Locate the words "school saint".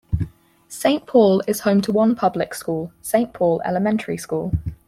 2.55-3.31